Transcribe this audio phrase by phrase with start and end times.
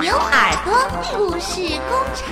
[0.00, 0.72] 牛耳朵
[1.10, 2.28] 故事工厂。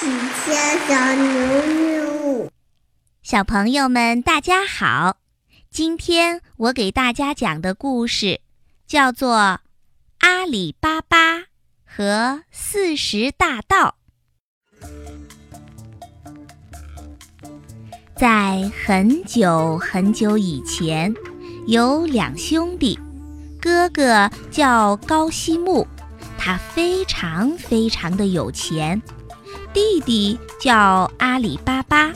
[0.00, 1.26] 喜家小牛
[1.66, 2.50] 牛，
[3.22, 5.16] 小朋友们，大家好！
[5.70, 8.40] 今天我给大家讲的故事
[8.86, 9.36] 叫做
[10.18, 11.44] 《阿里巴巴
[11.84, 13.96] 和四十大盗》。
[18.16, 21.14] 在很久很久以前，
[21.66, 22.98] 有两兄弟，
[23.70, 25.86] 哥哥叫高希木，
[26.36, 29.00] 他非常非常的有钱；
[29.72, 32.10] 弟弟叫阿里巴巴，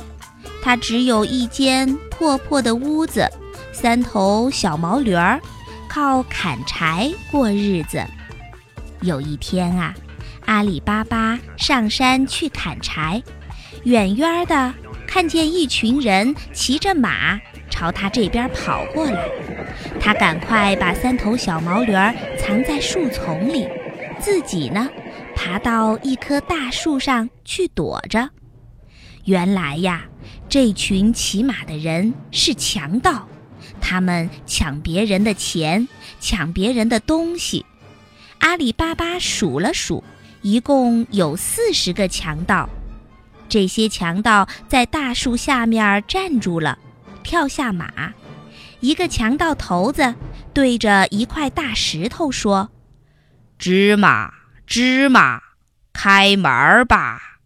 [0.60, 3.30] 他只有一间破破的屋子，
[3.72, 5.40] 三头小毛驴儿，
[5.88, 8.05] 靠砍柴过日子。
[9.02, 9.94] 有一天啊，
[10.46, 13.22] 阿里巴巴上山去砍柴，
[13.84, 14.74] 远远的。
[15.06, 17.38] 看见一群人骑着马
[17.74, 19.28] 朝他这边跑过来，
[20.01, 21.92] 他赶快把三头小毛驴
[22.38, 23.69] 藏在树丛里，
[24.20, 24.89] 自己呢，
[25.34, 28.31] 爬到一棵大树上去躲着。
[29.25, 30.05] 原来呀，
[30.48, 33.27] 这群骑马的人是强盗，
[33.81, 35.88] 他们抢别人的钱，
[36.20, 37.66] 抢别人的东西。
[38.38, 40.05] 阿里巴巴数了数，
[40.42, 42.69] 一共有四十个强盗。
[43.48, 46.78] 这些强盗在大树下面站住了，
[47.25, 48.12] 跳下马。
[48.78, 50.14] 一个强盗头子
[50.53, 52.70] 对着一块大石头说
[53.58, 54.31] ：“芝麻，
[54.66, 55.41] 芝麻，
[55.92, 57.41] 开门儿吧！”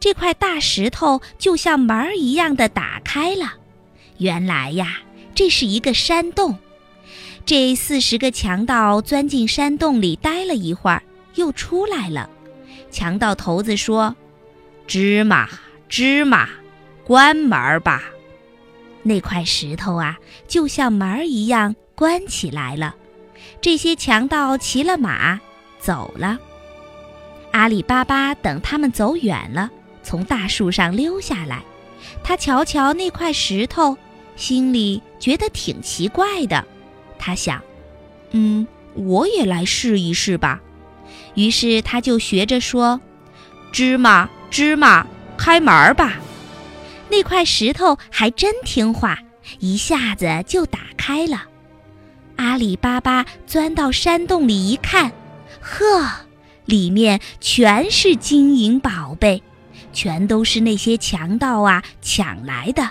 [0.00, 3.54] 这块大石头就像门儿一样的打开了。
[4.18, 4.98] 原来呀，
[5.32, 6.58] 这是一个山洞。
[7.46, 11.02] 这四十个强盗钻进山洞里待了一会儿，
[11.36, 12.28] 又出来了。
[12.90, 14.14] 强盗头子说。
[14.88, 15.48] 芝麻，
[15.88, 16.48] 芝麻，
[17.04, 18.02] 关门吧！
[19.02, 22.94] 那块石头啊，就像门儿一样关起来了。
[23.60, 25.40] 这些强盗骑了马
[25.78, 26.38] 走了。
[27.52, 29.70] 阿里巴巴等他们走远了，
[30.02, 31.62] 从大树上溜下来。
[32.24, 33.96] 他瞧瞧那块石头，
[34.36, 36.64] 心里觉得挺奇怪的。
[37.18, 37.60] 他想
[38.32, 40.60] ：“嗯，我也来试一试吧。”
[41.34, 43.00] 于是他就学着说
[43.72, 45.06] ：“芝麻。”芝麻，
[45.38, 46.20] 开门吧！
[47.12, 49.18] 那块石头还真听话，
[49.58, 51.42] 一下子就打开了。
[52.36, 55.12] 阿里巴巴钻到山洞里一看，
[55.60, 56.10] 呵，
[56.64, 59.42] 里面全是金银宝贝，
[59.92, 62.90] 全都是那些强盗啊抢来的。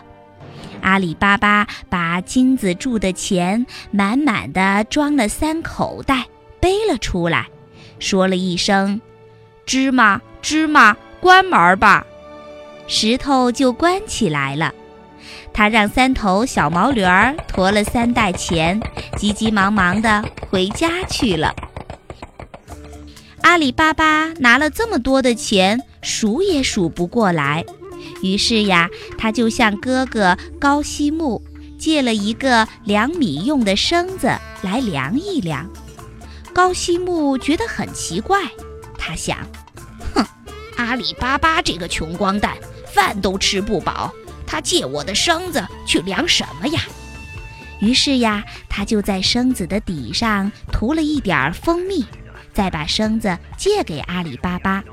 [0.83, 6.27] 阿里巴巴把金子铸的钱满满的装了三口袋，
[6.59, 7.47] 背了出来，
[7.97, 9.01] 说了一声
[9.65, 12.03] ：“芝麻，芝麻。”关门吧，
[12.87, 14.73] 石头就关起来了。
[15.53, 18.79] 他让三头小毛驴儿驮了三袋钱，
[19.17, 21.53] 急急忙忙地回家去了。
[23.41, 27.65] 阿里巴巴拿了这么多的钱，数也数不过来。
[28.21, 31.41] 于是呀，他就向哥哥高希木
[31.77, 34.31] 借了一个量米用的绳子
[34.61, 35.69] 来量一量。
[36.53, 38.39] 高希木觉得很奇怪，
[38.97, 39.37] 他想。
[40.81, 42.57] 阿里巴巴这个穷光蛋，
[42.91, 44.11] 饭都吃不饱，
[44.47, 46.81] 他借我的绳子去量什么呀？
[47.79, 52.03] 于是呀，他就在生子的底上涂了一点蜂蜜，
[52.51, 54.83] 再把绳子借给阿里巴巴。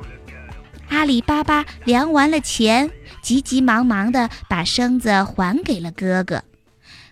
[0.91, 2.91] 阿里巴巴量完了钱，
[3.23, 6.45] 急急忙忙地把绳子还给了哥哥。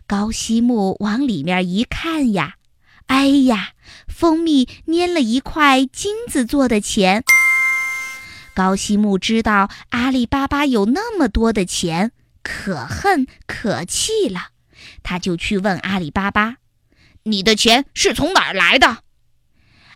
[0.07, 2.55] 高希木往里面一看呀，
[3.07, 3.71] 哎呀，
[4.07, 7.25] 蜂蜜粘了一块金子做的钱。
[8.57, 12.13] 高希木知道阿里巴巴有那么多的钱，
[12.43, 14.49] 可恨可气了。
[15.03, 16.57] 他就去问阿里巴巴
[17.25, 19.03] ：“你的钱是从哪儿来的？”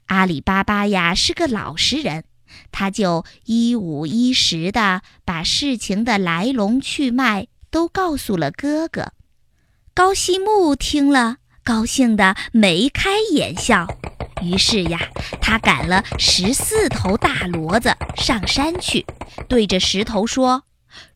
[0.08, 2.24] 阿里巴巴呀是个老实人，
[2.70, 9.14] 他就一五一十的把事情的来龙去脉都告诉了哥哥。
[9.94, 13.86] 高希木听了，高兴得眉开眼笑。
[14.42, 14.98] 于是呀，
[15.40, 19.04] 他赶了十四头大骡子上山去，
[19.48, 20.64] 对着石头说：“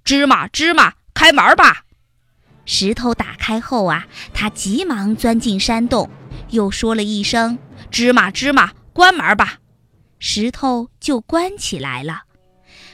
[0.04, 1.84] 芝麻，芝麻，开门吧！”
[2.66, 6.10] 石头打开后啊，他急忙钻进山洞，
[6.50, 7.58] 又说了一声
[7.90, 9.58] ：“芝麻，芝麻，关门吧！”
[10.18, 12.22] 石头就关起来了。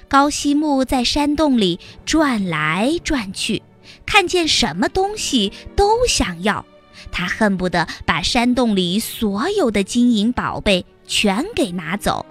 [0.08, 3.62] 高希木在山洞里转来转去，
[4.04, 6.66] 看见什么东西都想要。
[7.10, 12.26] 他恨不得把山洞里所有的金银宝贝全给拿走。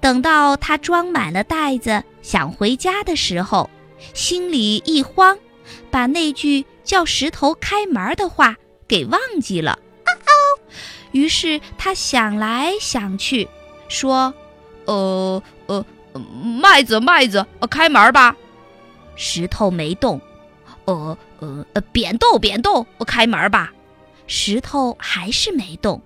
[0.00, 3.68] 等到他装满了袋子想回家的时候，
[4.14, 5.38] 心里一慌，
[5.90, 8.56] 把那句叫石头开门的话
[8.88, 9.78] 给忘记了。
[11.12, 13.48] 于是他想来想去，
[13.88, 14.32] 说
[14.86, 15.84] ：“呃呃，
[16.62, 18.36] 麦子麦子，开门吧。”
[19.16, 20.20] 石头没动。
[20.84, 23.72] 呃呃，扁豆扁豆，开门吧。
[24.30, 26.00] 石头还是没动。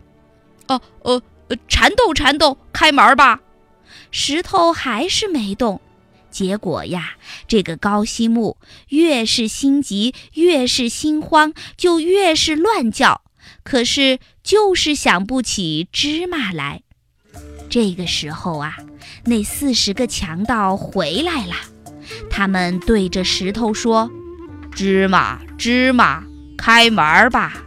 [0.67, 1.23] 哦呃，
[1.69, 3.39] 缠斗缠斗，开门吧。
[4.11, 5.83] 石头还是没动。
[6.31, 7.17] 结果呀，
[7.47, 8.57] 这个高希木
[8.89, 13.21] 越是心急，越是心慌，就越是乱叫。
[13.63, 16.81] 可是就是想不起芝麻来。
[17.69, 18.79] 这个时候啊，
[19.27, 21.55] 那四十个强盗回来了，
[22.31, 24.11] 他们对着石头说
[24.75, 26.25] ：“芝麻，芝麻，
[26.57, 27.61] 开门吧。”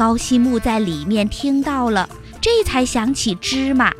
[0.00, 2.08] 高希木在里面听到了，
[2.40, 3.92] 这才想起芝麻，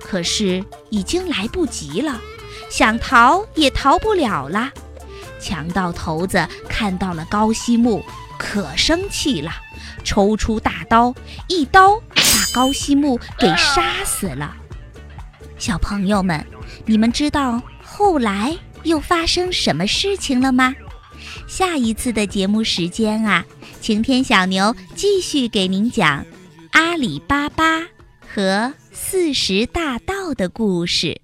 [0.00, 2.20] 可是已经来不及了。
[2.68, 4.72] 想逃也逃不了了。
[5.38, 8.04] 强盗头子看到了高希木，
[8.36, 9.52] 可生气了，
[10.02, 11.14] 抽出大刀，
[11.46, 12.22] 一刀把
[12.52, 14.56] 高希木给杀死了。
[15.56, 16.44] 小朋友们，
[16.84, 20.74] 你们知道后来又发生什么事情了吗？
[21.46, 23.44] 下一次的节目时间啊，
[23.80, 26.24] 晴天小牛继续给您讲
[26.72, 27.82] 阿里巴巴
[28.26, 31.23] 和四十大盗的故事。